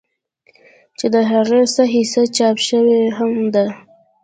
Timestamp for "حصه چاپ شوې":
1.93-3.01